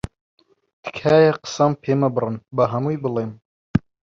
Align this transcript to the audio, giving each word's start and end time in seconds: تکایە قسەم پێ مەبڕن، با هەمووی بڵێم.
تکایە 0.83 1.33
قسەم 1.43 1.71
پێ 1.81 1.93
مەبڕن، 2.01 2.35
با 2.55 2.63
هەمووی 2.73 3.01
بڵێم. 3.03 3.31